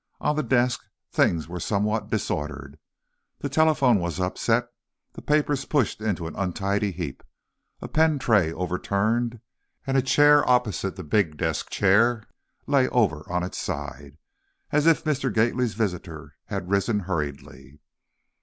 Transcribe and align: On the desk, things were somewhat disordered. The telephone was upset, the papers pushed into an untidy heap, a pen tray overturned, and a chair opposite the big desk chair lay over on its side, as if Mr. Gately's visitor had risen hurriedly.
On 0.19 0.35
the 0.35 0.41
desk, 0.41 0.83
things 1.11 1.47
were 1.47 1.59
somewhat 1.59 2.09
disordered. 2.09 2.79
The 3.41 3.49
telephone 3.49 3.99
was 3.99 4.19
upset, 4.19 4.67
the 5.13 5.21
papers 5.21 5.65
pushed 5.65 6.01
into 6.01 6.25
an 6.25 6.35
untidy 6.35 6.91
heap, 6.91 7.21
a 7.81 7.87
pen 7.87 8.17
tray 8.17 8.51
overturned, 8.51 9.41
and 9.85 9.95
a 9.97 10.01
chair 10.01 10.43
opposite 10.49 10.95
the 10.95 11.03
big 11.03 11.37
desk 11.37 11.69
chair 11.69 12.23
lay 12.65 12.87
over 12.89 13.31
on 13.31 13.43
its 13.43 13.59
side, 13.59 14.17
as 14.71 14.87
if 14.87 15.03
Mr. 15.03 15.31
Gately's 15.31 15.75
visitor 15.75 16.33
had 16.45 16.71
risen 16.71 17.01
hurriedly. 17.01 17.77